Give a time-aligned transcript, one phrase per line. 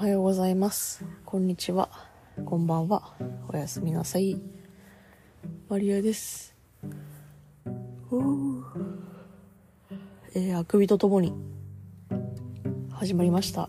[0.00, 1.04] はようございます。
[1.26, 1.90] こんにちは。
[2.46, 3.12] こんばんは。
[3.48, 4.40] おやすみなさい。
[5.68, 6.56] マリエです。
[10.34, 11.34] えー、あくびとともに
[12.90, 13.68] 始まりました。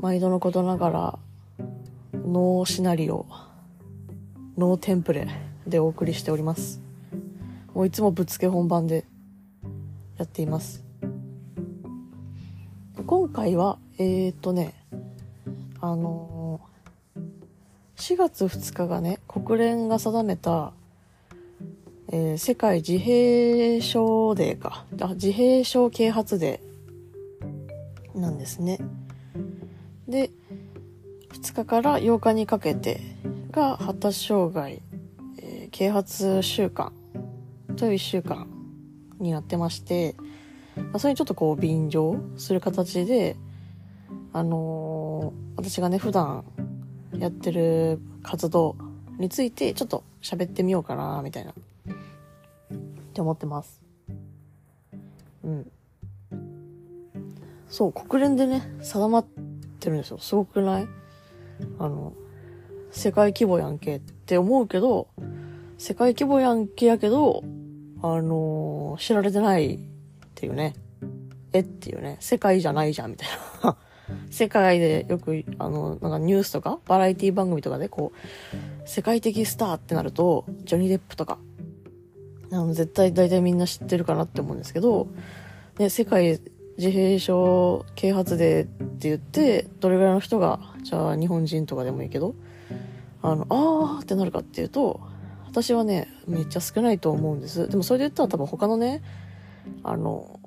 [0.00, 1.18] 毎度のことながら、
[2.26, 3.26] ノーシナリオ、
[4.56, 5.28] ノーテンプレ
[5.66, 6.80] でお送りしております。
[7.74, 9.04] もういつもぶっつけ本番で
[10.16, 10.82] やっています。
[13.06, 14.72] 今回は、えーとね、
[15.84, 16.62] あの
[17.96, 20.72] 4月2日がね、国連が定めた、
[22.10, 24.86] えー世界自閉症デーか。
[25.02, 28.78] あ、自閉症啓発デーなんですね。
[30.08, 30.30] で、
[31.34, 33.02] 2日から8日にかけて
[33.50, 34.80] が発達障害、
[35.36, 36.94] えー啓発週間
[37.76, 38.46] という1週間
[39.20, 40.16] になってまして、
[40.96, 43.36] それにちょっとこう便乗する形で、
[44.34, 46.44] あのー私がね、普段
[47.16, 48.76] やってる活動
[49.18, 51.54] についてちょっと喋ってみようかな、みたいな、っ
[53.14, 53.80] て思ってます。
[55.44, 55.70] うん。
[57.68, 59.26] そう、国連でね、定まっ
[59.78, 60.18] てるんですよ。
[60.18, 60.88] すごくない？
[61.78, 62.12] あの、
[62.90, 65.06] 世界規模やんけって思うけど、
[65.78, 67.44] 世界規模やんけやけど、
[68.02, 69.78] あのー知られてないっ
[70.34, 70.74] ていうね。
[71.52, 72.16] えっていうね。
[72.18, 73.28] 世界じゃないじゃん、みたい
[73.62, 73.76] な。
[74.30, 81.38] 世界でよく、あの、なんかニュースとか、バラエティ番組とかで、こう、世界的スターってなると、ジョニー・デップとか、
[82.50, 85.08] あの、絶対大体みんな知ってるかなって思うんですけど、
[85.78, 86.40] ね、世界
[86.76, 92.34] 自閉症啓発デーって言って、どれぐらいの人が、じゃあ日本人とかでもいいけど、
[93.22, 95.00] あの、あーってなるかっていうと、
[95.46, 97.68] 私はね、めっちゃ少ないと思うんです。
[97.68, 99.02] でもそれで言ったら多分他のね、
[99.82, 100.40] あの、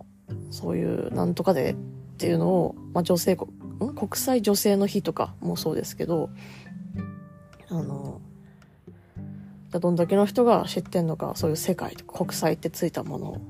[0.51, 1.75] そういうなんとかで
[2.17, 3.93] っていうのを、まあ、女性国、ん？
[3.93, 6.31] 国際女性の日とかもそうですけど、
[7.69, 8.19] あの、
[9.69, 13.41] どんだけの人が知ってんのか、そういう世界とか国際ってついたもの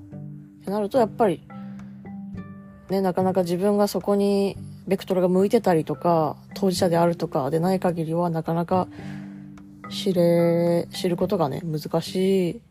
[0.61, 1.47] ってなると、やっぱり、
[2.89, 8.89] ね、なかなか自分がそこにベクトルが向いてたりとか、当事者であるとかでない限りは、なかなか
[9.89, 12.61] 知れ、知ることがね、難しい。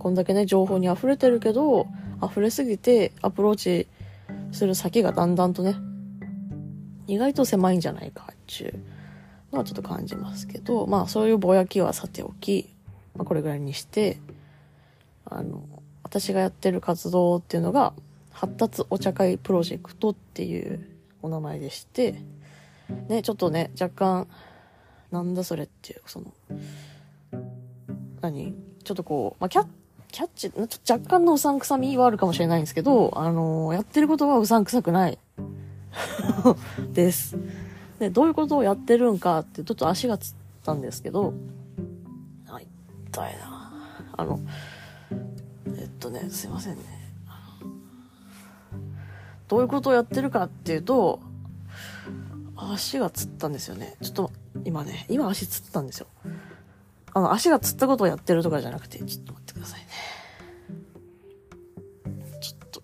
[0.00, 1.86] こんだけね、情報に溢れてるけど、
[2.28, 3.86] 溢れすぎてアプローチ
[4.52, 5.76] する先がだんだんとね、
[7.06, 8.80] 意外と狭いんじゃないかっていう
[9.52, 12.74] のはちょっと感じますけど、まあそういうぼやきはさておき、
[13.14, 14.20] まあこれぐらいにして、
[15.24, 15.62] あの、
[16.02, 17.92] 私がやってる活動っていうのが、
[18.30, 20.86] 発達お茶会プロジェクトっていう
[21.22, 22.20] お名前でして、
[23.08, 24.28] ね、ちょっとね、若干、
[25.10, 26.34] なんだそれっていう、その、
[28.20, 28.54] 何？
[28.84, 29.66] ちょっとこう、まあ、キャッ、
[30.12, 35.18] キャッチ、ちょっと若干のうさんくさみはあるかもしれないんですけど、あのやってることはうさんくさくない。
[36.92, 37.36] です。
[37.98, 40.34] で、どういうことをやってるんかって、ちょっと足がつっ
[40.64, 41.34] たんですけど、
[42.48, 42.60] あ、
[43.08, 43.72] 痛いな
[44.16, 44.40] あの、
[45.78, 46.82] えっとね、すいませんね。
[49.48, 51.20] どういうことをやってるかっていうと、
[52.56, 53.96] 足がつったんですよね。
[54.02, 54.32] ちょっと、
[54.64, 56.06] 今ね、今足つったんですよ。
[57.16, 59.86] あの、足がつったことをやってるとかじゃなくて、ちょっと待ってくださいね。
[62.42, 62.82] ちょっと、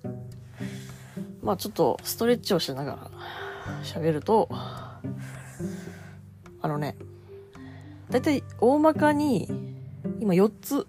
[1.42, 3.10] まあちょっとストレッチをしながら
[3.84, 5.02] 喋ると、あ
[6.62, 6.96] のね、
[8.08, 9.50] だいたい大まかに
[10.18, 10.86] 今4つ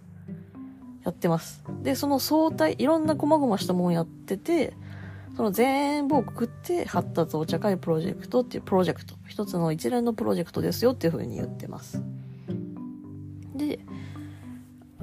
[1.03, 1.65] やってます。
[1.81, 4.73] で、その相対、いろんな細々したもんやってて、
[5.35, 12.01] その全部をくくって発達お茶会プロジェクトっていうプロジェクト、一つの一連のプロジェクトですよっていう風に言ってます。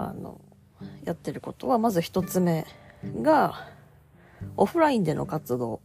[0.09, 0.41] あの、
[1.05, 2.67] やってることは、まず一つ目
[3.23, 3.69] が、
[4.57, 5.81] オフラインでの活動。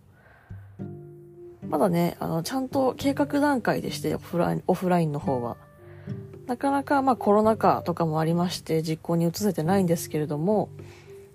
[1.68, 5.58] まだね、あの、ちゃんと計画段階でして、オフライン、オフラインの方は。
[6.48, 10.70] なかなか、まあコロナ禍とかもありまして、実行に移せてないんですけれども、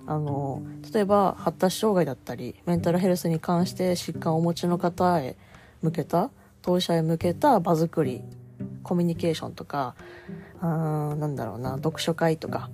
[0.07, 0.63] あの、
[0.93, 5.37] 例えば発達障害だったり、メンタルヘルスに関して疾患をお持ちの方へ
[5.83, 6.31] 向けた、
[6.63, 8.23] 当事者へ向けた場作り、
[8.83, 9.95] コミュニケーションとか、
[10.61, 12.71] あなんだろうな、読書会とか、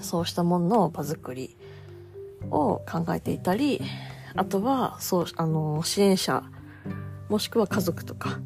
[0.00, 1.56] そうしたものの場作り
[2.50, 3.80] を考えていたり、
[4.34, 6.42] あとは、そう、あの、支援者、
[7.28, 8.40] もしくは家族とか、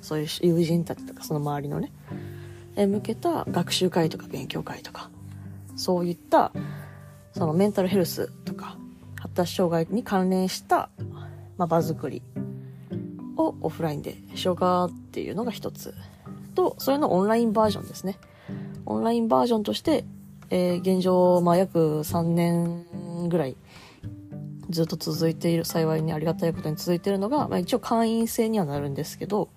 [0.00, 1.92] そういう友人たちとか、その周りのね、
[2.76, 5.10] へ向けた学習会とか勉強会とか、
[5.76, 6.52] そういった、
[7.32, 8.76] そのメンタルヘルスとか、
[9.20, 10.90] 発達障害に関連した、
[11.56, 12.22] まあ、場作り
[13.36, 15.94] をオフラインでしようかっていうのが一つ。
[16.50, 18.18] と、それのオンラインバージョンですね。
[18.86, 20.04] オンラインバージョンとして、
[20.50, 23.56] えー現状、まあ、約3年ぐらい
[24.70, 29.50] ずっと続いている、幸いにありがたいことに続いているのが、まあ一応会員制にはなるんですけど、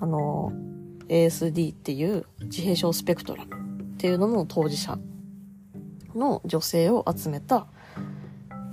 [0.00, 0.52] あの、
[1.08, 3.56] ASD っていう自閉症スペクトラム
[3.94, 4.98] っていうのの当事者
[6.14, 7.66] の女性を集めた、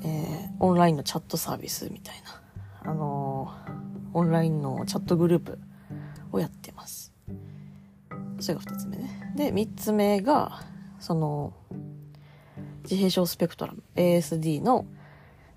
[0.04, 2.16] えー、オンラインのチャットサービスみたい
[2.83, 3.51] な、あの
[4.13, 5.60] オンラインのチャットグループ
[6.31, 7.15] をやってます。
[8.40, 9.34] それが二つ目ね。
[9.36, 10.62] で、三つ目が、
[11.00, 11.54] その、
[12.84, 14.86] 自閉症スペクトラム ASD の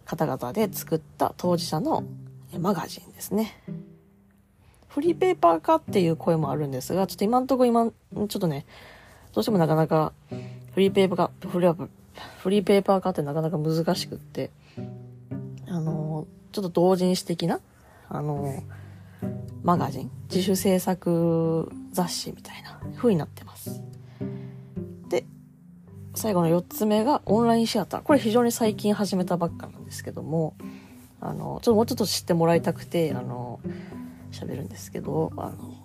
[0.05, 2.05] 方々で作った当事者の
[2.59, 3.63] マガジンですね。
[4.89, 8.65] フリーペーパー化っていう声もあるんですが、ちょっと今んとこ今、ちょっとね、
[9.35, 10.13] どうしてもなかなか
[10.73, 11.89] フリーペーパー化、フリー
[12.39, 14.51] フリーペーパー化ってなかなか難しくって、
[15.67, 17.61] あの、ちょっと同人誌的な、
[18.09, 18.63] あの、
[19.63, 23.83] マガジン、自主制作雑誌みたいな風になってます。
[25.09, 25.27] で、
[26.15, 28.03] 最後の4つ目がオンラインシアター。
[28.03, 30.55] これ非常に最近始めたばっかなんですけども、
[31.21, 33.61] あの、ちょっともうちょっと知ってもらいたくて、あの、
[34.31, 35.79] 喋るんですけど、あの、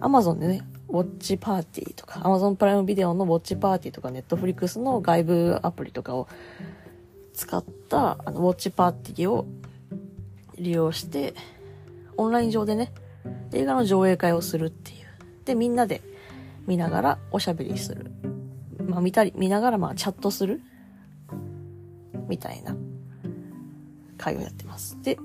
[0.00, 6.28] アマゾンでね、ウォッチパーティーとか、アマゾンプライムビデオのウォッチパーティーとか、ネットフリックスの外部アプリとかを
[7.32, 9.46] 使った、あの、ウォッチパーティーを
[10.58, 11.34] 利用して、
[12.20, 12.92] オンライン上でね、
[13.52, 15.06] 映画の上映会をするっていう。
[15.46, 16.02] で、みんなで
[16.66, 18.10] 見ながらおしゃべりする。
[18.86, 20.60] まあ見たり、見ながらまあチャットする。
[22.28, 22.76] みたいな
[24.18, 24.98] 会をやってます。
[25.02, 25.16] で、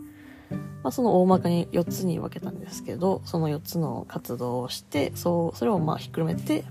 [0.83, 6.63] まあ、その大まかに4つに分けたんですけど、その4つの活動をして、そう、それをまあひっくるめて、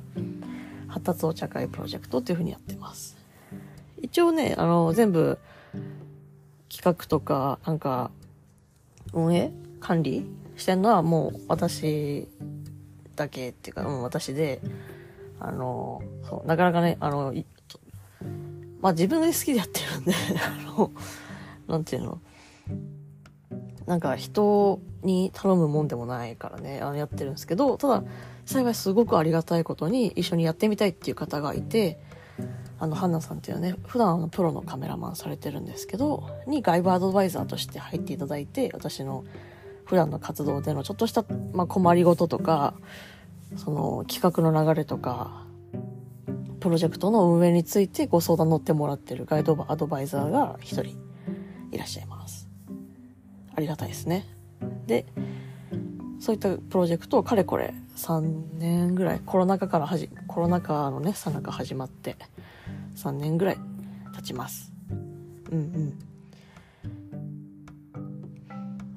[0.89, 3.19] 発達お茶会プロジェクトっていうふうにやってます。
[4.01, 5.39] 一応ね、あの、全部、
[6.71, 8.11] 企画とか、なんか、
[9.13, 9.53] 運営
[9.85, 10.27] 管理
[10.57, 12.27] してるのはもう私
[13.17, 14.63] だけっていうか、うん、私で、
[15.39, 17.35] あの、そう、なかなかね、あの、
[18.81, 20.91] まあ自分で好きでやってるんで あの、
[21.69, 22.19] なんていうの、
[23.85, 28.05] なんか人に頼むもんでもないからね、あのやってるんですけど、ただ、
[28.47, 32.01] 幸いすごくありがたいことに一緒にやってみたいっていう方がいて、
[32.79, 39.25] あの、ハンナさんっていうね、普段あのプロのカメラマンされてるんですけど、に外部アドバイザーとして入っていただいて、私の
[39.85, 42.75] 普段の活動でのちょっとした、まあ、困りごととか、
[43.57, 45.45] その企画の流れとか、
[46.61, 50.97] プロジェクトの運営についてご相談乗ってもらってるガイドアドバイザーが一人
[51.71, 52.49] いらっしゃいます。
[53.55, 54.27] ありがたいですね。
[54.87, 55.07] で、
[56.21, 62.17] そういったプロジェクトをかれこれ3年ぐらい、コロナ禍からはじ、コロナ禍のね、さなか始まって
[62.97, 63.59] 3年ぐらい
[64.17, 64.73] 経ちます。
[65.51, 66.14] うんうん。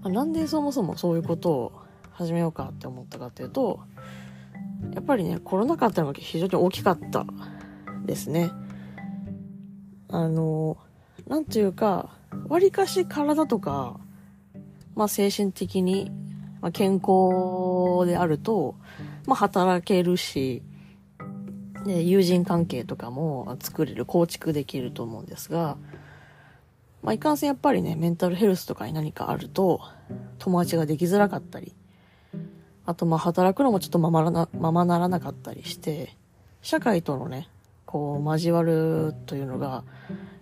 [0.10, 1.82] なんでそもそもそういうことを
[2.12, 3.80] 始めようかって思ったかっていうと、
[4.94, 7.26] やっぱりね、コロナ禍ってのが非常に大きかった
[8.06, 8.52] ですね。
[10.10, 10.78] あの、
[11.28, 12.10] なんていうか、
[12.48, 14.00] 割かし体とか、
[14.96, 16.12] まあ精神的に、
[16.62, 18.76] まあ、健康であると、
[19.26, 20.64] まあ働けるし、
[21.86, 25.78] で、友人関係とかも作れる、構築できると思うんですが、
[27.02, 29.82] まあ、いかんせんやっぱりね、メンタルヘルスとかに何かあると、
[30.40, 31.74] 友達ができづらかったり、
[32.86, 36.16] あとまあ働くのもちょっとままな、ままならなかったりして、
[36.62, 37.50] 社会とのね、
[37.86, 39.84] こう交わるというのが、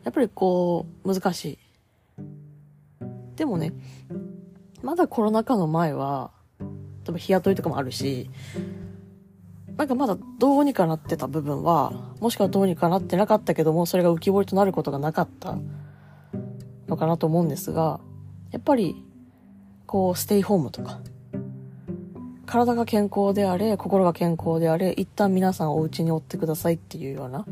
[0.04, 1.60] やっぱりこう難しい。
[3.36, 3.74] でもね、
[4.82, 6.66] まだコロナ禍の前は、例
[7.10, 8.30] えば日雇いとかもあるし、
[9.78, 15.58] なんかまだどうにかなってた部分は、もしくはどうにかなってなかったけども、それが浮き彫りとなることがなかった
[16.88, 18.00] のかなと思うんですが、
[18.52, 19.04] やっぱり、
[19.86, 21.00] こう、ステイホームとか、
[22.46, 27.46] 体が健康であれ、心が健康であれ、一旦皆さんお家におってくださいっていうような。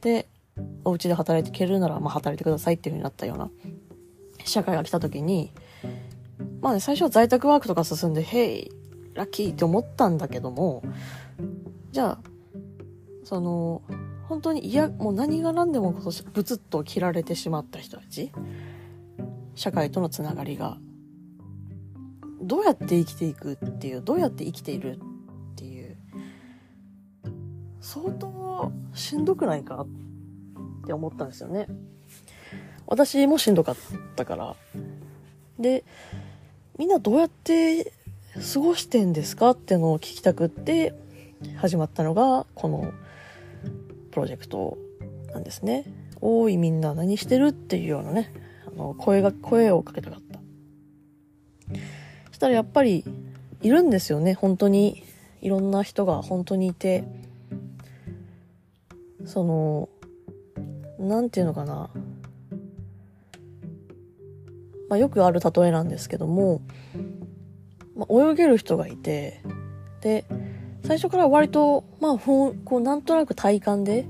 [0.00, 0.28] で、
[0.84, 3.50] お家で働いていけるなら、まあ働いてくださいっていう風になったような、
[4.44, 5.52] 社会が来た時に、
[6.60, 8.70] まあね、最初は在宅ワークとか進んで、へい、
[9.14, 10.82] ラッキーって思ったんだけども、
[11.92, 12.18] じゃあ、
[13.24, 13.82] その、
[14.28, 16.22] 本当に嫌、もう何が何でもブツ
[16.54, 18.30] ッと切られてしまった人たち、
[19.54, 20.78] 社会とのつながりが
[22.42, 25.96] どうやって生きていくっていう、どうやって生きているっていう、
[27.80, 31.66] 相当しんどくないかって思ったんですよね。
[32.86, 33.76] 私もしんどかっ
[34.14, 34.56] たから。
[35.58, 35.84] で、
[36.78, 37.92] みんなどうやって
[38.54, 40.94] 過ごしてんですかってのを聞きたくって
[41.56, 42.92] 始まったのがこの
[44.18, 44.76] プロジェクト
[45.32, 45.84] なんですね。
[46.20, 48.32] おいみんな何してるっていうようなね、
[48.66, 50.40] あの声が、声をかけたかった。
[52.26, 53.04] そしたらやっぱり
[53.62, 54.34] いるんですよね。
[54.34, 55.04] 本当に。
[55.40, 57.04] いろんな人が本当にいて。
[59.24, 59.88] その
[60.98, 61.88] 何て言うのかな。
[64.88, 66.60] まあよくある例えなんですけども、
[67.94, 69.44] まあ、泳げる人がいて、
[70.00, 70.24] で、
[70.84, 74.06] 最初から割と、まあ、ふん、こう、なんとなく体感で、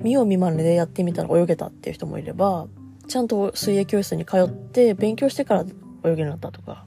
[0.00, 2.66] 見よう見まねでやってみたら泳げたっていう人もいれば、
[3.08, 6.86] ちゃんと水泳教室に通って勉強してから泳げるようになったとか、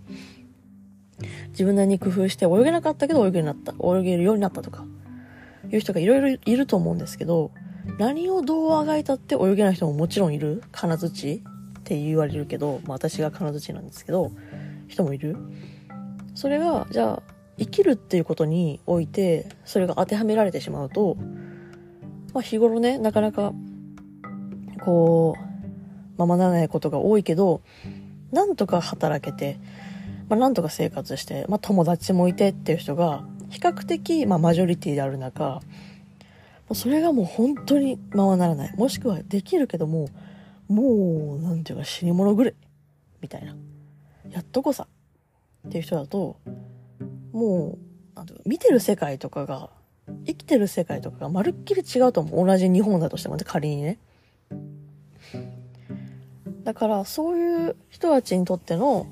[1.50, 4.86] 自分なりに工夫して泳げなかったけど泳げるようになった、泳げるようになったとか、
[5.72, 7.52] いう人がいろいろいると思うんですけど、
[7.98, 10.62] 何をどうあがいたって泳げない人ももちろんいる。
[10.72, 11.44] 金槌
[11.80, 14.32] って言われるけど、まあ私が金槌なんですけど、
[14.88, 15.38] 人もいる。
[16.36, 17.24] それが、じゃあ、
[17.58, 21.18] 生きるっていうことにおいて、それが当てはめられてしまうと、
[22.34, 23.54] まあ日頃ね、なかなか、
[24.84, 27.62] こう、ままならないことが多いけど、
[28.32, 29.60] なんとか働けて、
[30.30, 35.62] まあなんとか生活して、まあ友達もいてっていう人が、比較的、まあマジョリティである中、
[36.74, 38.76] それがもう本当にままならない。
[38.76, 40.10] もしくはできるけども、
[40.68, 42.54] もう、なんていうか死に物狂い。
[43.22, 43.56] みたいな。
[44.30, 44.88] やっとこさ。
[45.68, 46.38] っていう人だと、
[47.32, 47.77] も
[48.13, 49.70] う、なんていうか、見てる世界とかが、
[50.25, 52.48] 生きてる世界とかがまるっきり違うと思う。
[52.48, 54.00] 同じ日本だとしてもね、仮にね。
[56.63, 59.08] だから、そういう人たちにとっての、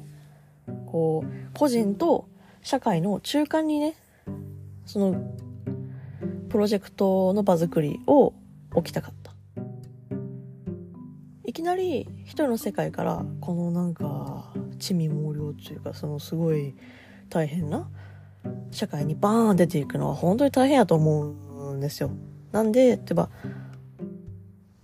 [0.85, 2.27] こう、個人と
[2.61, 3.95] 社会の中間にね、
[4.85, 5.35] その、
[6.49, 8.33] プロジェクトの場作りを
[8.73, 9.25] 置きたかった。
[11.45, 16.75] いきなり一人の世界からこのなんか地味猛量というかそのすごい
[17.29, 17.87] 大変な
[18.71, 21.33] 社会にバーン出ていくのは本当に大変やと思
[21.71, 22.11] うんですよ。
[22.51, 23.29] なんで、例えば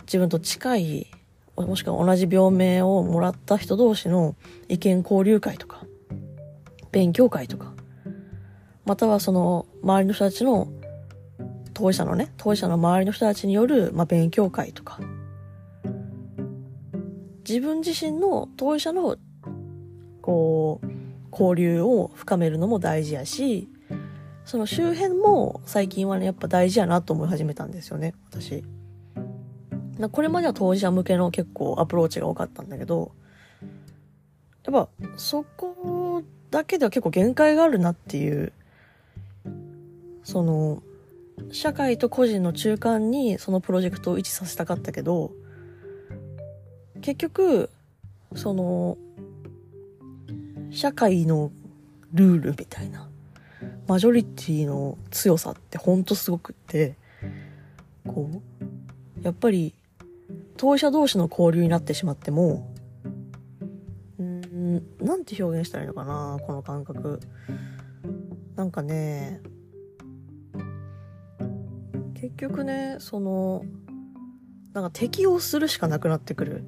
[0.02, 1.08] 自分と近い
[1.56, 4.36] もしくは同じ病名をもらった人同士の
[4.68, 5.86] 意見交流会とか
[6.92, 7.74] 勉強会とか
[8.86, 10.68] またはその周りの人たちの
[11.74, 15.00] 当事者のね当事者の周りの人たちによる、まあ、勉強会とか
[17.48, 19.18] 自分自身の当事者の、
[20.22, 20.61] こう、
[21.32, 23.70] 交流を深めるのも大事やし、
[24.46, 28.64] その周辺も最近はね、やっぱ大事やなと思い始めたんですよね、私。
[30.12, 33.12] これまでは当事者向けの結構アプローチが多かったんだけど、
[34.66, 38.52] やっぱそこだけでは結構限界があるなっていう、
[40.24, 40.84] その、
[41.52, 45.32] 社会と個人の中間にそのプロジェクトを位置させたかったけど、
[47.02, 47.70] 結局、
[48.36, 48.98] その、
[50.72, 51.52] 社会の
[52.14, 53.10] ルールみたいな、
[53.88, 56.96] マジョリティの強さってほんとすごくって、
[58.08, 59.76] こう、やっぱり、
[60.58, 62.72] 当事者同士の交流になってしまっても、
[64.18, 67.20] うん、なんて表現したらいいのかな、この感覚。
[68.56, 69.42] なんかね、
[72.14, 73.66] 結局ね、その、
[74.74, 76.64] なんか適応するしかなくなってくる。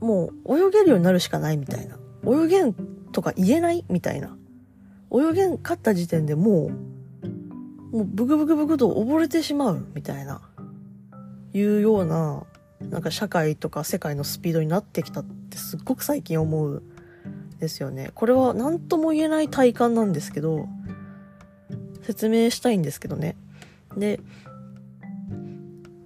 [0.00, 2.01] もう泳げるようになるしかないみたいな。
[2.26, 2.74] 泳げん
[3.12, 4.36] とか言えないみたいな。
[5.12, 6.70] 泳げんかった時点でも
[7.92, 10.40] う、もうブクブクブクと溺れてしまうみたいな、
[11.52, 12.44] いうような、
[12.80, 16.82] なんか社会とか世界のスピードになってきたってすっごく最近思う
[17.60, 18.10] ですよね。
[18.14, 20.66] これは何とも言えない体感なんですけど、
[22.02, 23.36] 説明したいんですけどね。
[23.96, 24.20] で、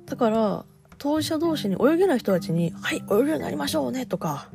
[0.06, 0.64] だから、
[0.98, 4.48] 当事者同士に泳げない人たちに、はい、泳げるようになりましょうねとか、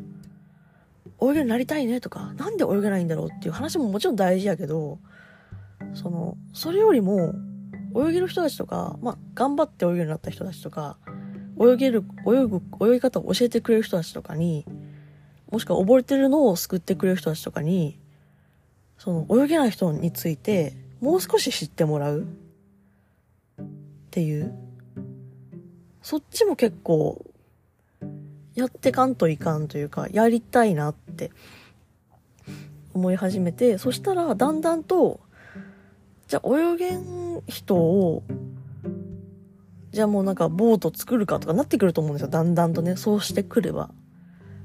[1.21, 3.27] 泳げになりたいねとか、なんで泳げないんだろう？
[3.27, 4.99] っていう話ももちろん大事やけど、
[5.93, 7.33] その、それよりも、
[7.95, 10.97] 泳げる人たちとか、まあ、頑張って泳げるようになった人たちとか、
[11.59, 14.65] 泳げる、泳ぐ、泳ぎ方を教えてくれる人たちとかに、
[15.51, 17.99] もしくは溺れてるのを救ってくれる人たちとかに、
[18.97, 23.65] その、泳げない人について、もう少し知ってもらうっ
[24.11, 24.53] ていう
[26.01, 27.25] そっちも結構、
[28.55, 31.31] やってかんといかんというか、やりたいなっって
[32.93, 35.19] 思い始めて、そしたらだんだんと、
[36.27, 38.23] じゃあ泳げん人を、
[39.91, 42.27] じゃあもうなんかボート作るかとかなってくると思うんですよ。
[42.29, 43.91] だんだんとね、そうしてくれば。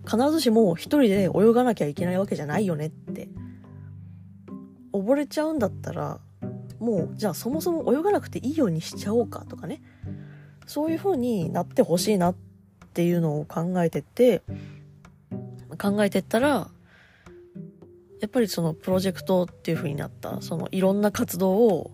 [0.05, 3.29] 必ずしも一人で泳がなきゃいけないわけじゃないよねって。
[4.93, 6.21] 溺れちゃうんだったら、
[6.79, 9.83] もう、じゃあそもそも泳がなくていいようにしちゃおうかとかね。
[10.67, 12.37] そういう風になってほしいなっ
[12.95, 14.43] ていうのを考えてて、
[15.77, 16.71] 考えてったら、
[18.21, 21.91] やっぱりそのプロジェクトっていう風になった、そのいろんな活動を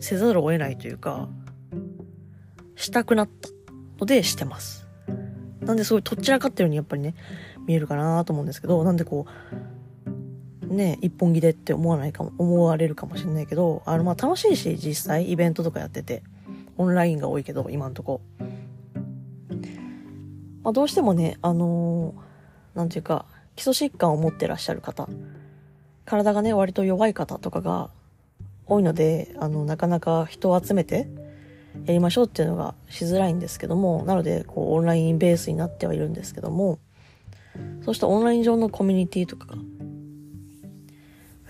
[0.00, 1.28] せざるを得ないというか、
[2.76, 3.48] したくなった
[3.98, 4.86] のでしてます。
[5.60, 7.14] なんですごいとっちらかったようにやっぱりね、
[7.66, 9.26] 見えるかなと思うんですけど、なんでこ
[10.66, 16.22] う、ね、一本気でって思わないかも、思われるかもしれないけど、あの、ま楽しいし、実際イベントとかやってて。
[16.78, 18.20] オンラインが多いけど、今んとこ。
[20.62, 23.24] まあ、どうしてもね、あのー、なんていうか、
[23.56, 25.08] 基礎疾患を持ってらっしゃる方、
[26.04, 27.90] 体がね、割と弱い方とかが
[28.66, 31.08] 多いので、あの、なかなか人を集めて
[31.86, 36.78] やりましょうっていうのがしづらいんですけども、なので、こう、オンラインベースになってはいるんですけども、
[37.84, 39.56] そうしたオンライン上のコミュニティとかが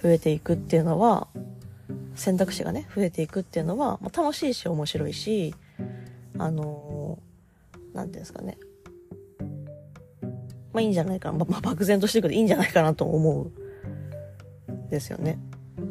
[0.02, 1.28] 増えていくっていうのは、
[2.14, 5.54] 選択肢がね、増えていくっていうのは、まあ、楽しいし面白いし、
[6.36, 8.58] あのー、なんていうんですかね。
[10.78, 11.44] まあいいんじゃないかな。
[11.44, 13.52] まあ、漠然としていくといいんじゃないかなと思う。
[14.90, 15.38] ですよね。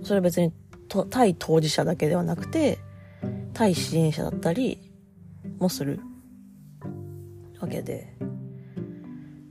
[0.03, 0.53] それは別に
[1.09, 2.79] 対当事者だけではなくて、
[3.53, 4.91] 対支援者だったり
[5.59, 5.99] もする
[7.59, 8.15] わけで。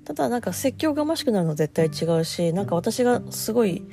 [0.05, 3.85] ただなんか説教がましくなるのは絶対違うし、なんか私がすごい、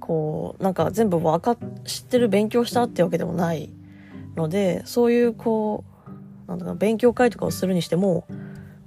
[0.00, 3.70] こう、なんか全部わか知ってる勉強したってわけでもない
[4.34, 5.84] ので、そういうこ
[6.46, 8.26] う、なんだか勉強会とかをするにしても、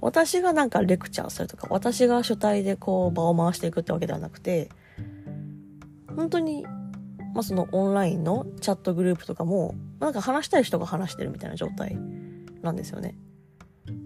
[0.00, 4.70] 私がなんかレクチャーするとか、私が主体でこう場を回していくってわけではなくて、
[6.14, 6.64] 本当に、
[7.34, 11.96] まあ、そのオンラインのチャットグループとかも、なんか話したい人が話してるみたいな状態
[12.62, 13.16] なんですよね。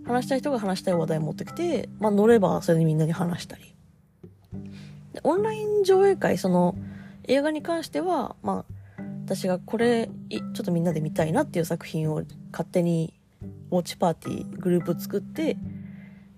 [0.04, 3.74] 話したい人が話したい話題持ってきて、まあ、乗ればそれでみんなに話したり。
[5.12, 6.76] でオンライン上映会、その
[7.24, 13.14] 映画に関しては、まあ、私がこれ、ちょっとみんなで見たいなっていう作品を勝手に
[13.70, 15.56] ウォッチパーティー、グループ作って、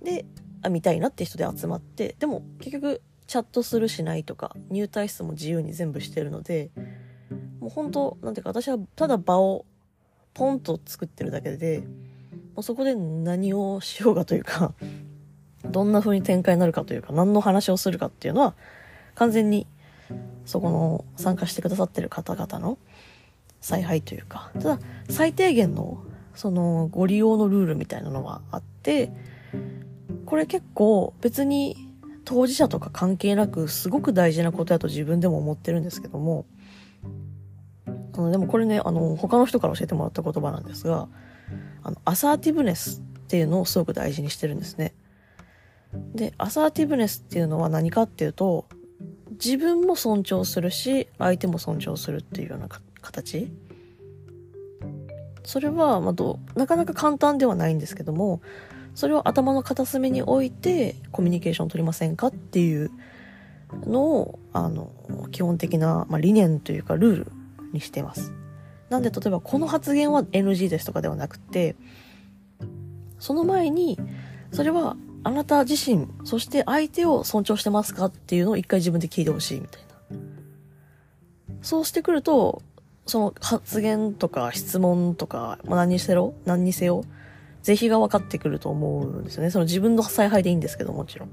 [0.04, 0.25] で、
[0.62, 6.70] あ、見たいなって人で集まって、でも結局チャットするしないとか、入退室も自由に全部してるので、
[7.61, 9.64] もう本当なんていうか私はただ場を
[10.34, 11.80] ポンと作ってるだけで、
[12.54, 14.75] もうそこで何をしようかというか、
[15.64, 18.54] どんな風に展開になるかというか、何の話をするかっていうのは、
[19.14, 19.66] 完全に
[20.44, 22.78] そこの参加してくださってる方々の
[23.61, 29.11] 采配というか、ただ最低限のそのご利用のルールみたいなのはあって、
[30.26, 31.76] これ結構別に
[32.24, 36.46] 当事者とか関係なくすごく大事なことだと自分でも思ってるんですけども、
[37.87, 41.08] あのでもこれね、あの、他の人から教えてもらった言葉なんですが、
[41.82, 44.94] あの、アサーティブネスっていうのをすごく大事にしてるんですね。
[46.14, 48.66] で、アサーティブネスっていうのは何かっていうと、
[49.32, 52.68] 自分も尊重するし、相手も尊重するっていうような
[53.00, 53.50] 形
[55.42, 58.40] それは、まあ、どなかなか簡単ではないんですけども、
[58.94, 62.90] それを頭の片隅に置いてコミュニケーション取りませんかっていう
[63.87, 64.92] のを、あの、
[65.33, 67.33] 基本的な、まあ、理念というかルール
[67.72, 68.33] にしてます。
[68.90, 71.74] なんで例えばこの発言は NG ですとかではなくて、
[73.18, 73.98] その前に、
[74.52, 79.88] それはあなた自身、そして相手を尊重してますかっていうのを一回自分で聞いてほしいみたいな。
[81.62, 82.62] そうしてくると、
[83.07, 87.04] その発言とか質問とか、まあ、何にせろ何にせよ
[87.64, 89.50] 是非が分かってくると思うんですよね。
[89.50, 91.31] その自分の采配でいいんですけどもちろん。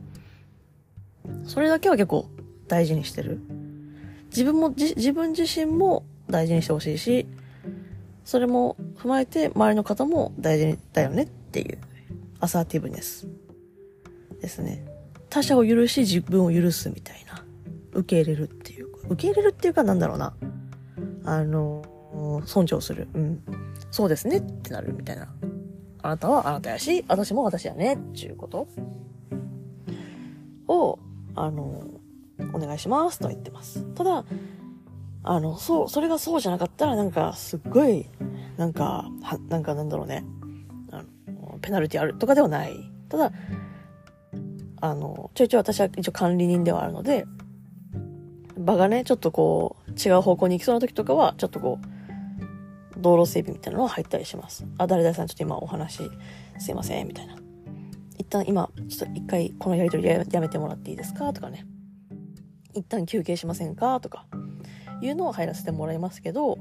[1.45, 2.29] それだけは結構
[2.67, 3.41] 大事にしてる。
[4.29, 7.27] 自分も、自分自身も大事にしてほしいし、
[8.23, 11.77] それも踏まえて周りの方も大事だよねっていう
[12.39, 13.27] アサーティブネス
[14.39, 14.85] ですね。
[15.29, 17.43] 他者を許し自分を許すみたいな。
[17.91, 20.33] 受け入れるっていうか、受け入れるっていうかなんだろうな。
[21.25, 21.83] あの
[22.45, 23.09] 尊重する。
[23.13, 23.43] うん。
[23.91, 25.27] そうですねってなるみたいな。
[26.03, 28.67] あなたはあなたやし、私も私やねっていうこと
[30.67, 30.99] を、
[31.35, 31.83] あの
[32.53, 33.83] お願いしますと言ってます。
[33.93, 34.25] ただ、
[35.23, 38.07] あの、そう、それがそうじゃなかったら、なんか、すっごい、
[38.57, 40.25] なんか、は、なんかなんだろうね。
[40.91, 42.73] あの、ペナルティあるとかではない。
[43.07, 43.31] ただ、
[44.81, 47.25] あの、ちょいちょい私は一応管理人ではあるので、
[48.57, 51.87] 場がね、ちょっとこう、違う方向に行きそうな時とかは、ちょっとこう、
[53.01, 54.65] 道路整備みたいなのは入ったりします。
[54.77, 56.09] あ、誰々さんちょっと今お話、
[56.59, 57.35] すいません、みたいな。
[58.17, 61.33] 一旦今、ちょっと一回このやりとりやめてもらっていいですか？
[61.33, 61.65] とかね。
[62.73, 63.99] 一旦休憩しませんか？
[63.99, 64.27] とか、
[65.01, 66.59] いうのを入らせてもらいますけど、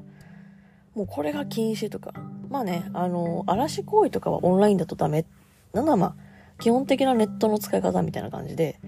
[0.94, 2.12] もうこれが禁止とか。
[2.48, 5.24] まあね、あの、嵐行為とかはオンラインだとダメ。
[5.72, 6.16] なのはまあ、
[6.58, 8.80] 基本的なネットの使い方みたいな感じで、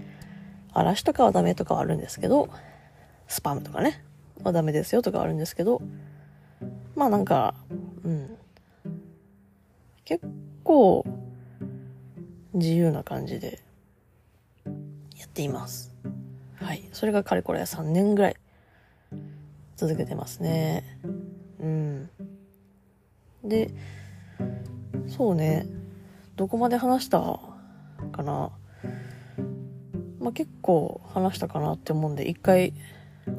[0.73, 2.49] 嵐とかはダメとかはあるんですけど、
[3.29, 4.03] スパムとかね、
[4.43, 5.81] はダメですよとかあるんですけど、
[6.94, 7.55] まあなんか、
[8.05, 8.37] うん。
[10.05, 10.24] 結
[10.64, 11.05] 構、
[12.55, 13.61] 自由な感じで、
[15.18, 15.94] やっています。
[16.57, 16.88] はい。
[16.92, 18.37] それがかれこれ3年ぐらい、
[19.76, 20.98] 続けてますね。
[21.61, 22.11] うん。
[23.44, 23.70] で、
[25.09, 25.66] そうね、
[26.37, 27.18] どこまで話した
[28.12, 28.50] かな。
[30.20, 32.72] まあ、結構話したかなって思うんで、一回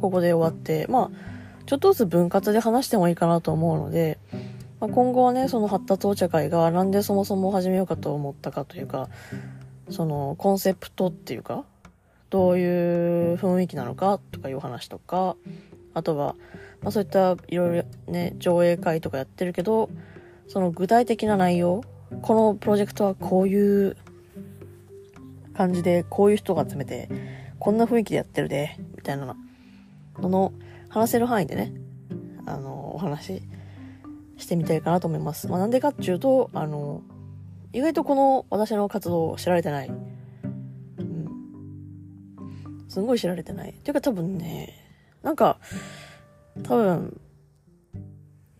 [0.01, 4.17] ここで終わって、まあ、ちょっとずつ分割で話してもいいかなと思うので、
[4.79, 9.09] まあ、今後はね、その発達お茶会がなんでそもそも始めようかと思ったかというか、
[9.89, 11.65] そのコンセプトっていうか、
[12.29, 15.35] どういう雰囲気なのかとかいう話とか、
[15.93, 16.35] あとは、
[16.81, 19.89] まあそういったいろいろね、上映会とかやってるけど、
[20.47, 21.83] その具体的な内容、
[22.21, 23.95] このプロジェクトはこういう
[25.55, 27.09] 感じで、こういう人が集めて、
[27.59, 30.53] こんな雰囲気でやってるで、みたいなのの、
[30.93, 31.73] 話せる範囲でね、
[32.45, 33.41] あの、お話し
[34.37, 35.47] してみたいかなと思います。
[35.47, 37.01] まあなんでかっていうと、あの、
[37.73, 39.89] 意外とこの私の活動を知られてない。
[39.89, 41.27] うん。
[42.87, 43.73] すんごい知られてない。
[43.73, 44.75] ていうか多分ね、
[45.23, 45.57] なんか、
[46.61, 47.19] 多分、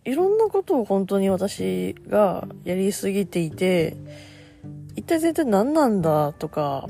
[0.04, 3.96] いろんなことを本当に私がやりすぎていて、
[4.96, 6.88] 一体全体何なんだとか、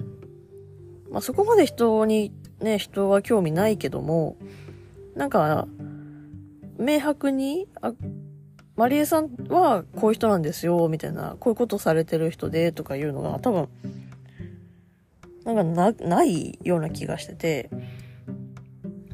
[1.10, 4.38] まあ、そこまで人に、ね、人は興味ないけども、
[5.14, 5.66] なんか、
[6.78, 7.92] 明白に、あ、
[8.76, 13.68] マリエさんはこういう人なんですよ、みたいな、こういうことされてる人で、とかいうのが多分、
[15.44, 17.70] なんかな、ないような気がしてて、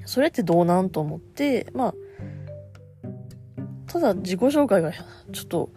[0.07, 1.95] それってどうなんと思って、まあ、
[3.87, 5.01] ただ自己紹介がちょ
[5.43, 5.71] っと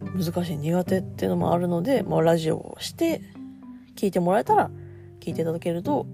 [0.00, 3.20] 難しい苦手っていうのもあるので、まあラジオをして
[3.96, 4.70] 聞いてもらえたら
[5.20, 6.06] 聞いていただけると、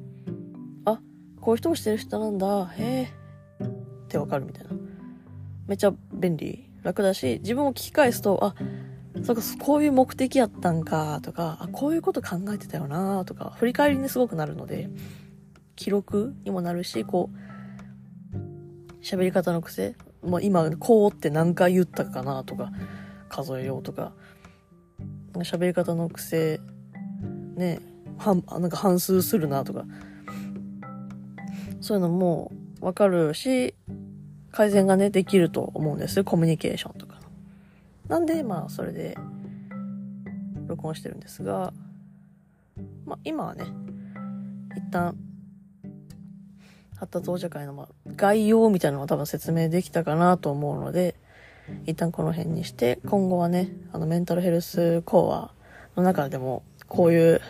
[1.44, 3.10] こういう人をしてる人なんだ、へ
[3.60, 3.68] え、っ
[4.08, 4.70] てわかるみたいな。
[5.66, 8.54] めっちゃ便利、楽だし、自分を聞き返すと、あ、
[9.22, 14.88] そうか、こういう目的やったんか、とか、あ、こういうこと考えてたよな、とか、振り返りにすごくなるので、
[15.76, 17.28] 記録にもなるし、こ
[18.32, 22.72] う、喋り方の癖、もう今、こうって何回言ったかな、とか、
[23.28, 24.14] 数えようとか、
[25.34, 26.58] 喋り方の癖、
[27.54, 27.80] ね、
[28.16, 29.62] 半、なんか半数するな。
[29.64, 29.84] とか、
[31.84, 33.74] そういうのもわかるし、
[34.52, 36.24] 改善がね、できると思うんです。
[36.24, 37.20] コミュニケーションとか。
[38.08, 39.18] なんで、まあ、それで、
[40.66, 41.74] 録音してるんですが、
[43.04, 43.66] まあ、今はね、
[44.74, 45.14] 一旦、
[46.96, 51.16] 発達王者会の、ま、概要みたいなのは多分説明できたかなと思うので、
[51.84, 55.52] 一旦この辺にして、今後はね、あの、メンタルヘルスコア
[55.98, 57.42] の中でも、こういう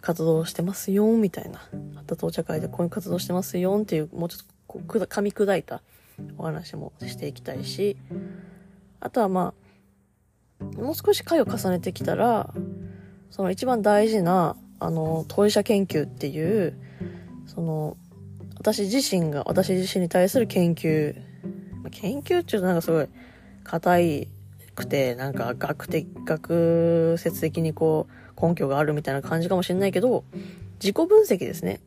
[0.00, 1.68] 活動してますよ、みたいな。
[2.12, 5.82] 発達お茶会でこういう活動してますよ、っていう、もうちょっとこう噛み砕いた
[6.36, 7.96] お話もしていきたいし、
[9.00, 9.54] あとはま
[10.60, 12.52] あ、もう少し回を重ねてきたら、
[13.30, 16.74] その一番大事な、あの、当事者研究っていう、
[17.46, 17.96] その、
[18.58, 21.16] 私自身が私自身に対する研究、
[21.90, 23.08] 研究っていうとなんかすごい
[23.64, 24.28] 硬い
[24.74, 30.24] くて、なんか学的、学説的にこう、根拠があるみたいな感じかもしれないけど、
[30.74, 31.80] 自己分析ですね。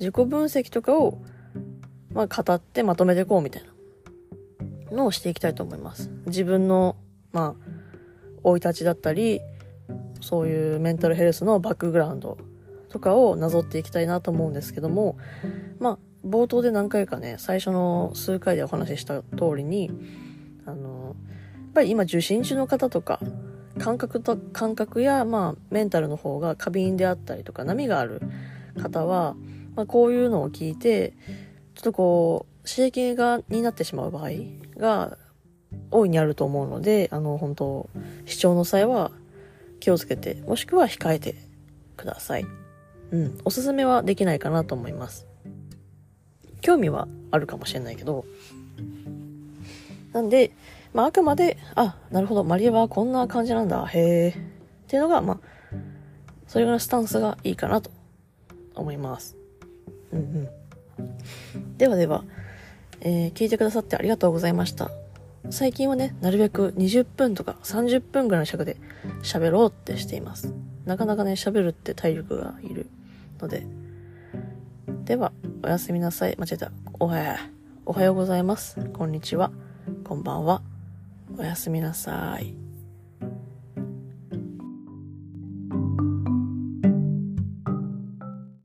[0.00, 1.18] 自己分析とかを、
[2.12, 3.62] まあ、語ってまとめていこうみたい
[4.90, 6.10] なのをしていきたいと思います。
[6.26, 6.96] 自分の、
[7.32, 7.68] まあ、
[8.42, 9.40] 生い立ちだったり、
[10.20, 12.38] そういうメンタルヘルスのバックグラウンド
[12.88, 15.16] とかをなぞっていきたいなと思うんですけども、
[15.78, 19.90] まあ、冒頭で何回かね、最初の数回でお話しした通りに、
[20.64, 21.14] あの、やっ
[21.74, 23.20] ぱり今受診中の方とか、
[23.78, 28.22] 感覚と、感覚や、まあ、メンタルの方が過敏であったりとか、波がある
[28.80, 29.36] 方は、
[29.76, 31.14] まあ、こういうのを聞いて、
[31.74, 34.30] ちょっとこう、刺激が、になってしまう場合
[34.76, 35.18] が、
[35.90, 37.90] 大いにあると思うので、あの、本当
[38.26, 39.10] 視聴の際は
[39.80, 41.34] 気をつけて、もしくは控えて
[41.96, 42.46] ください。
[43.10, 43.38] うん。
[43.44, 45.26] おすすめはできないかなと思います。
[46.60, 48.24] 興味はあるかもしれないけど、
[50.12, 50.52] なんで、
[50.94, 54.32] まあ、あくまで、あ、なるほど、マリエはこんな感じなんだ、へえ、っ
[54.86, 55.40] ていうのが、まあ、
[56.46, 57.90] それぐらいのスタンスがいいかなと
[58.74, 59.36] 思います。
[60.18, 60.48] うん。
[61.76, 62.24] ではでは、
[63.00, 64.90] えー、聞いてくださってありがとうございました。
[65.50, 68.78] 最近はね、なるべく20分とか30分ぐらいの尺で
[69.22, 70.54] 喋ろうってしています。
[70.86, 72.86] なかなかね、喋るって体力がいる
[73.40, 73.66] ので。
[75.04, 76.36] では、おやすみなさい。
[76.38, 76.72] 間違えた。
[76.98, 77.38] おはや、
[77.84, 78.82] おはようございます。
[78.90, 79.50] こんにちは。
[80.04, 80.62] こんばんは。
[81.38, 82.63] おやすみなさい。